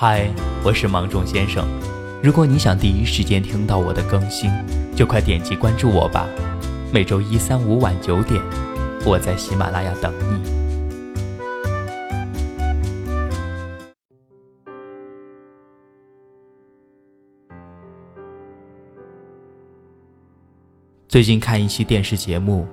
[0.00, 1.66] 嗨，我是芒种先生。
[2.22, 4.48] 如果你想第一时间听到我的更新，
[4.94, 6.24] 就快点击关注我吧。
[6.92, 8.40] 每周一、三、五晚九点，
[9.04, 10.40] 我在喜马拉雅等你。
[21.08, 22.68] 最近看一期电视节目，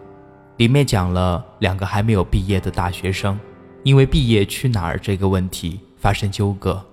[0.57, 3.39] 里面讲了两个还没有毕业的大学生，
[3.81, 6.85] 因为毕业去哪儿这个问题发生纠葛。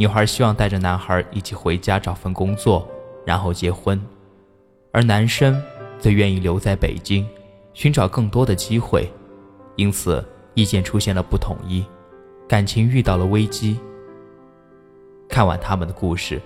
[0.00, 2.88] 女孩希望带着男孩一起回家找份工作，
[3.26, 4.00] 然后结婚，
[4.92, 5.62] 而男生
[5.98, 7.28] 则愿意留在北京，
[7.74, 9.12] 寻找更多的机会，
[9.76, 11.84] 因此意见出现了不统一，
[12.48, 13.78] 感情遇到了危机。
[15.28, 16.40] 看完他们的故事，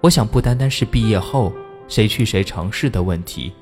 [0.00, 1.52] 我想不单单是毕业后
[1.86, 3.52] 谁去谁城市的问题，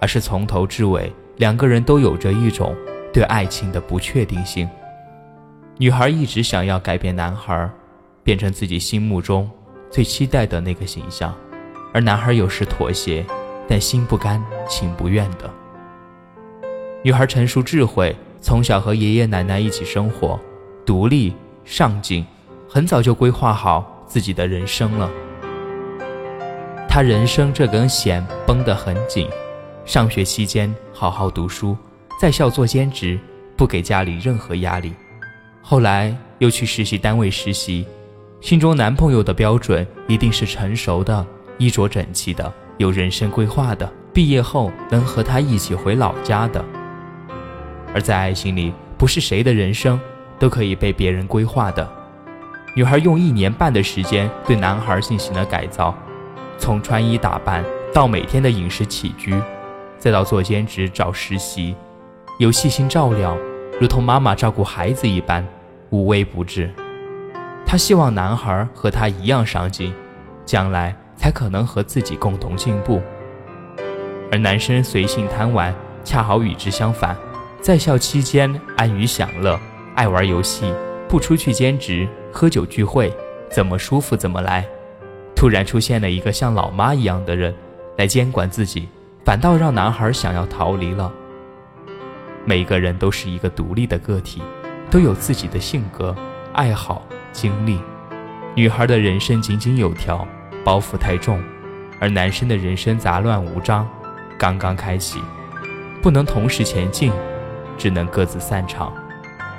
[0.00, 2.74] 而是从头至尾两个人都有着一种
[3.12, 4.66] 对爱情的不确定性。
[5.76, 7.70] 女孩一直想要改变男孩。
[8.28, 9.50] 变成自己心目中
[9.90, 11.34] 最期待的那个形象，
[11.94, 13.24] 而男孩有时妥协，
[13.66, 15.50] 但心不甘情不愿的。
[17.02, 20.38] 女孩成熟智慧，从小和爷爷奶奶一起生活，
[20.84, 21.32] 独立
[21.64, 22.22] 上进，
[22.68, 25.10] 很早就规划好自己的人生了。
[26.86, 29.26] 她人生这根弦绷得很紧，
[29.86, 31.74] 上学期间好好读书，
[32.20, 33.18] 在校做兼职，
[33.56, 34.92] 不给家里任何压力。
[35.62, 37.86] 后来又去实习单位实习。
[38.40, 41.26] 心中男朋友的标准一定是成熟的、
[41.58, 46.64] 衣着整齐的、有人生规划的，毕业后能和他一起回老家的。
[47.92, 50.00] 而在爱情里，不是谁的人生
[50.38, 51.88] 都可以被别人规划的。
[52.76, 55.92] 女孩用一年半的时间对男孩进行了改造，
[56.58, 59.34] 从穿衣打扮到每天的饮食起居，
[59.98, 61.74] 再到做兼职找实习，
[62.38, 63.36] 有细心照料，
[63.80, 65.44] 如同妈妈照顾孩子一般，
[65.90, 66.72] 无微不至。
[67.68, 69.92] 她希望男孩和她一样上进，
[70.46, 73.02] 将来才可能和自己共同进步。
[74.32, 77.14] 而男生随性贪玩，恰好与之相反，
[77.60, 79.60] 在校期间安于享乐，
[79.94, 80.72] 爱玩游戏，
[81.10, 83.12] 不出去兼职、喝酒聚会，
[83.50, 84.66] 怎么舒服怎么来。
[85.36, 87.54] 突然出现了一个像老妈一样的人
[87.98, 88.88] 来监管自己，
[89.26, 91.12] 反倒让男孩想要逃离了。
[92.46, 94.40] 每个人都是一个独立的个体，
[94.90, 96.16] 都有自己的性格、
[96.54, 97.06] 爱好。
[97.32, 97.80] 经历，
[98.54, 100.26] 女孩的人生井井有条，
[100.64, 101.38] 包袱太重；
[102.00, 103.88] 而男生的人生杂乱无章，
[104.38, 105.20] 刚刚开启，
[106.02, 107.12] 不能同时前进，
[107.76, 108.92] 只能各自散场。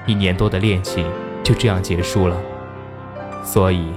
[0.06, 1.06] 一年多的恋情
[1.44, 2.36] 就这样结束了。
[3.44, 3.92] 所以，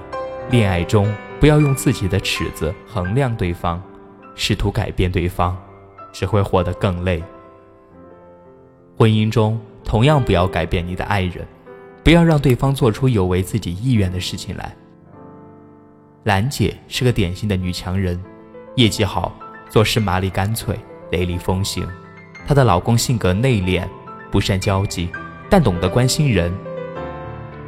[0.50, 3.82] 恋爱中不要用自己的尺子衡量对方，
[4.34, 5.56] 试图改变对方，
[6.12, 7.22] 只会活得更累。
[8.96, 11.46] 婚姻中同样不要改变你的爱人。
[12.02, 14.74] 不要让对方做出有违自己意愿的事情来。
[16.24, 18.20] 兰姐是个典型的女强人，
[18.76, 19.32] 业绩好，
[19.68, 20.76] 做事麻利干脆，
[21.10, 21.86] 雷厉风行。
[22.46, 23.84] 她的老公性格内敛，
[24.30, 25.08] 不善交际，
[25.48, 26.52] 但懂得关心人。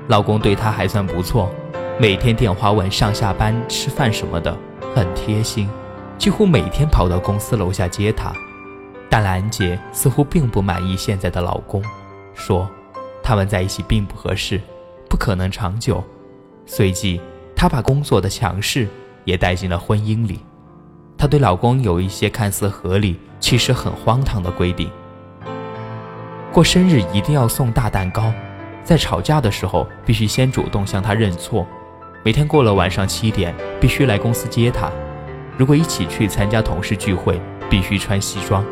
[0.09, 1.51] 老公对她还算不错，
[1.99, 4.56] 每天电话问上下班、吃饭什么的，
[4.95, 5.69] 很贴心，
[6.19, 8.33] 几乎每天跑到公司楼下接她。
[9.09, 11.83] 但兰姐似乎并不满意现在的老公，
[12.34, 12.69] 说。
[13.25, 14.61] 他们在一起并不合适，
[15.09, 16.05] 不可能长久。
[16.67, 17.19] 随即，
[17.57, 18.87] 她把工作的强势
[19.25, 20.41] 也带进了婚姻里。
[21.17, 24.91] 她对老公有一些看似合理，其实很荒唐的规定：
[26.53, 28.31] 过生日一定要送大蛋糕，
[28.84, 31.67] 在吵架的时候必须先主动向他认错，
[32.23, 34.91] 每天过了晚上七点必须来公司接他，
[35.57, 37.41] 如果一起去参加同事聚会
[37.71, 38.63] 必须穿西装，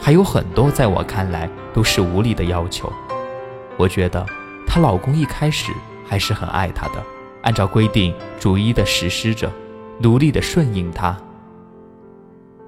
[0.00, 2.92] 还有很多在我看来都是无理的要求。
[3.80, 4.26] 我觉得
[4.66, 5.72] 她老公一开始
[6.06, 7.02] 还是很爱她的，
[7.42, 9.50] 按照规定逐一的实施着，
[9.98, 11.16] 努力的顺应她。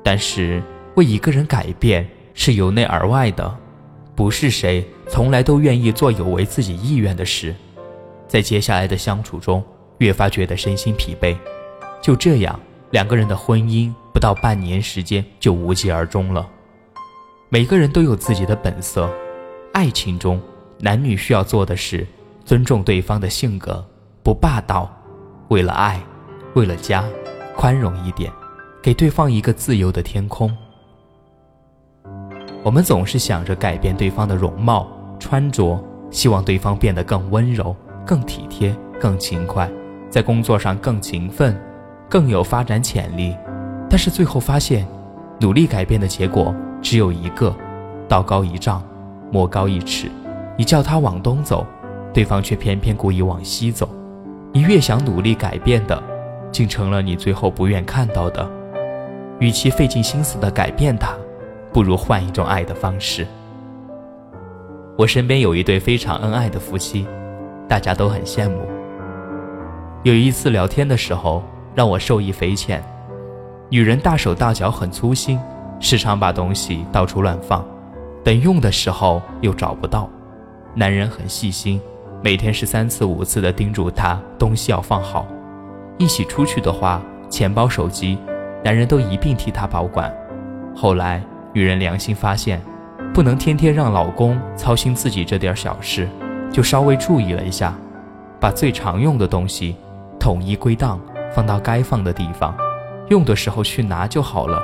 [0.02, 0.62] 但是
[0.94, 3.54] 为一个人改变是由内而外的，
[4.16, 7.54] 不是谁从来都愿意做有违自己意愿的事。
[8.26, 9.62] 在接下来的相处中，
[9.98, 11.36] 越发觉得身心疲惫。
[12.00, 12.58] 就这样，
[12.90, 16.48] 两个人的婚姻不到半年时间就无疾而终了。
[17.50, 19.10] 每个人都有自己的本色，
[19.74, 20.40] 爱情中。
[20.84, 22.04] 男女需要做的是
[22.44, 23.84] 尊重对方的性格，
[24.24, 24.90] 不霸道，
[25.46, 26.02] 为了爱，
[26.54, 27.04] 为了家，
[27.56, 28.32] 宽容一点，
[28.82, 30.52] 给对方一个自由的天空。
[32.64, 34.88] 我们总是想着改变对方的容貌、
[35.20, 35.80] 穿着，
[36.10, 39.70] 希望对方变得更温柔、更体贴、更勤快，
[40.10, 41.56] 在工作上更勤奋，
[42.10, 43.36] 更有发展潜力。
[43.88, 44.84] 但是最后发现，
[45.38, 46.52] 努力改变的结果
[46.82, 47.54] 只有一个：
[48.08, 48.82] 道高一丈，
[49.30, 50.10] 魔高一尺。
[50.62, 51.66] 你叫他往东走，
[52.14, 53.88] 对方却偏偏故意往西走，
[54.52, 56.00] 你越想努力改变的，
[56.52, 58.48] 竟成了你最后不愿看到的。
[59.40, 61.16] 与其费尽心思的改变他，
[61.72, 63.26] 不如换一种爱的方式。
[64.96, 67.08] 我身边有一对非常恩爱的夫妻，
[67.68, 68.60] 大家都很羡慕。
[70.04, 71.42] 有一次聊天的时候，
[71.74, 72.80] 让我受益匪浅。
[73.68, 75.40] 女人大手大脚，很粗心，
[75.80, 77.66] 时常把东西到处乱放，
[78.22, 80.08] 等用的时候又找不到。
[80.74, 81.80] 男人很细心，
[82.22, 85.26] 每天是三次五次的叮嘱她东西要放好。
[85.98, 88.18] 一起出去的话，钱包、手机，
[88.64, 90.12] 男人都一并替她保管。
[90.74, 91.22] 后来，
[91.52, 92.60] 女人良心发现。
[93.12, 96.08] 不能天天让老公操心自己这点小事，
[96.50, 97.74] 就稍微注意了一下，
[98.40, 99.76] 把最常用的东西
[100.18, 100.98] 统一归档，
[101.34, 102.56] 放到该放的地方，
[103.10, 104.62] 用的时候去拿就好了。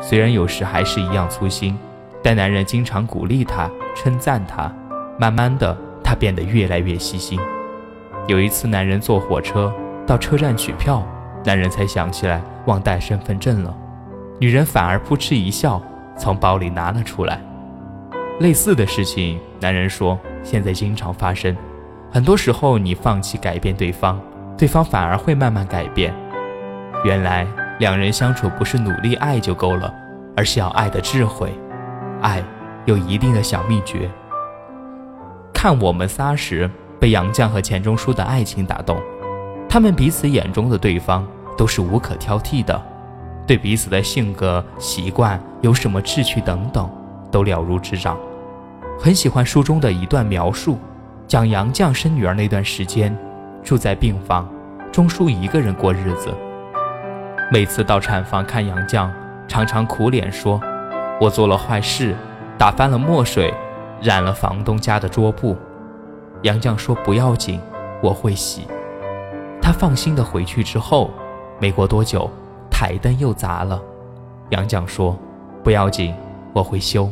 [0.00, 1.76] 虽然有时还是一样粗心，
[2.22, 4.72] 但男人经常鼓励她、称赞她，
[5.22, 7.38] 慢慢的，他变得越来越细心。
[8.26, 9.72] 有一次，男人坐火车
[10.04, 11.06] 到车站取票，
[11.44, 13.72] 男人才想起来忘带身份证了，
[14.40, 15.80] 女人反而扑哧一笑，
[16.18, 17.40] 从包里拿了出来。
[18.40, 21.56] 类似的事情，男人说现在经常发生。
[22.10, 24.20] 很多时候，你放弃改变对方，
[24.58, 26.12] 对方反而会慢慢改变。
[27.04, 27.46] 原来，
[27.78, 29.94] 两人相处不是努力爱就够了，
[30.36, 31.52] 而是要爱的智慧。
[32.22, 32.42] 爱
[32.86, 34.10] 有一定的小秘诀。
[35.62, 36.68] 看我们仨时，
[36.98, 39.00] 被杨绛和钱钟书的爱情打动。
[39.68, 41.24] 他们彼此眼中的对方
[41.56, 42.82] 都是无可挑剔的，
[43.46, 46.90] 对彼此的性格、习惯、有什么志趣等等。
[47.30, 48.18] 都了如指掌，
[48.98, 50.80] 很喜欢书中的一段描述，
[51.28, 53.16] 讲杨绛生女儿那段时间，
[53.62, 54.48] 住在病房，
[54.90, 56.34] 钟书一个人过日子。
[57.52, 59.08] 每次到产房看杨绛，
[59.46, 60.60] 常常苦脸说
[61.22, 62.16] ：“我做了坏事，
[62.58, 63.54] 打翻了墨水，
[64.02, 65.56] 染了房东家的桌布。”
[66.42, 67.60] 杨绛说：“不要紧，
[68.02, 68.62] 我会洗。”
[69.62, 71.10] 他放心的回去之后，
[71.60, 72.28] 没过多久，
[72.70, 73.80] 台灯又砸了。
[74.50, 75.16] 杨绛说
[75.62, 76.12] ：“不要紧，
[76.52, 77.08] 我会修。”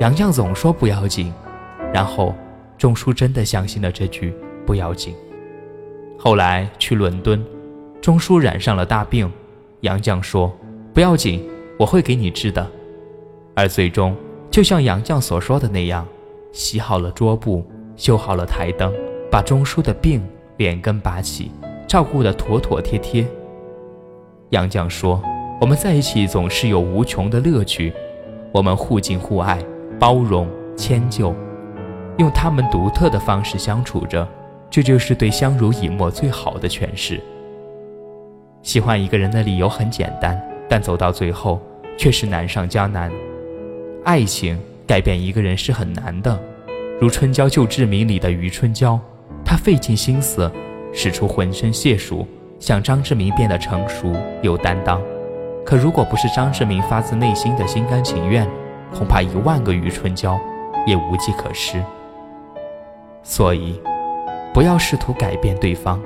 [0.00, 1.32] 杨绛总说不要紧，
[1.92, 2.34] 然后
[2.76, 4.34] 钟书真的相信了这句
[4.66, 5.14] 不要紧。
[6.18, 7.42] 后来去伦敦，
[8.02, 9.32] 钟书染上了大病，
[9.82, 10.52] 杨绛说
[10.92, 11.48] 不要紧，
[11.78, 12.66] 我会给你治的。
[13.54, 14.14] 而最终，
[14.56, 16.08] 就像杨绛所说的那样，
[16.50, 17.62] 洗好了桌布，
[17.94, 18.90] 修好了台灯，
[19.30, 20.26] 把钟书的病
[20.56, 21.50] 连根拔起，
[21.86, 23.26] 照顾得妥妥帖帖。
[24.48, 25.22] 杨绛说
[25.60, 27.92] ：“我们在一起总是有无穷的乐趣，
[28.50, 29.62] 我们互敬互爱。”
[30.00, 31.34] 包容、迁就，
[32.16, 34.26] 用他们独特的方式相处着，
[34.70, 37.20] 这就是对相濡以沫最好的诠释。
[38.62, 41.60] 喜欢一个人的理由很简单，但走到最后
[41.98, 43.12] 却是难上加难。
[44.06, 44.56] 爱情
[44.86, 46.40] 改变一个人是很难的，
[47.00, 48.96] 如《春娇救志明》里的余春娇，
[49.44, 50.48] 她费尽心思，
[50.92, 52.24] 使出浑身解数，
[52.60, 55.02] 想张志明变得成熟有担当。
[55.64, 58.48] 可如果不是张志明发自内心的心甘情愿，
[58.94, 60.38] 恐怕一万个余春娇
[60.86, 61.82] 也无计可施。
[63.24, 63.80] 所以，
[64.54, 66.00] 不要试图改变对方。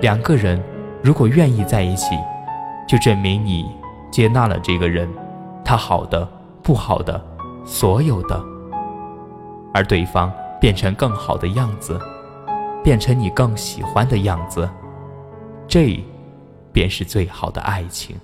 [0.00, 0.58] 两个人
[1.02, 2.16] 如果愿意在一起，
[2.88, 3.66] 就证明你
[4.10, 5.06] 接纳了这个人，
[5.62, 6.26] 他好的、
[6.66, 7.24] 不好的、
[7.64, 8.44] 所有的，
[9.72, 11.96] 而对方变成更好的样子，
[12.82, 14.68] 变成你更喜欢的样子，
[15.68, 16.04] 这
[16.72, 18.16] 便是最好的爱情。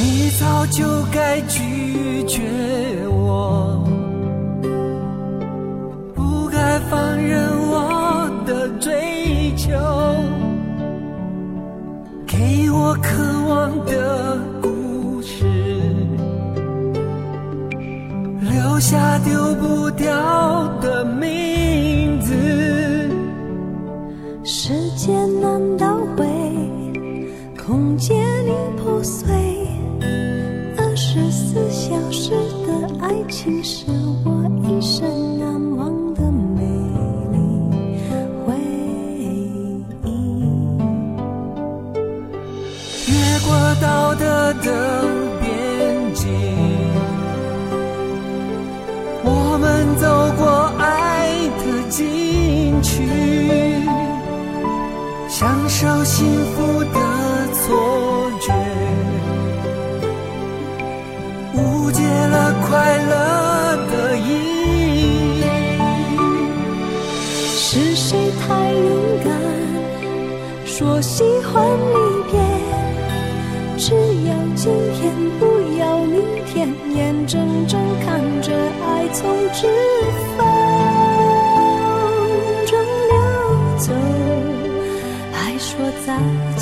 [0.00, 2.40] 你早就该拒绝
[3.08, 3.80] 我，
[6.12, 9.70] 不该放任我的追求，
[12.26, 14.03] 给我渴望的
[18.86, 20.12] 下丢不掉
[20.78, 22.34] 的名字。
[24.44, 26.26] 时间难倒回，
[27.56, 29.26] 空间已破碎。
[30.76, 32.32] 二十四小时
[32.66, 33.86] 的爱情是
[34.22, 35.33] 我一生
[55.36, 56.24] 享受幸
[56.54, 57.00] 福的
[57.52, 58.54] 错觉。
[61.54, 64.28] 误解了快乐的意
[65.40, 65.42] 义。
[67.50, 68.88] 是谁太勇
[69.24, 69.34] 敢，
[70.64, 71.96] 说喜欢离
[72.30, 72.38] 别？
[73.76, 73.92] 只
[74.28, 75.10] 要今天，
[75.40, 75.42] 不
[75.80, 78.52] 要明天，眼睁睁看着
[78.86, 79.66] 爱从指
[80.38, 80.46] 缝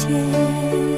[0.03, 0.92] 再见。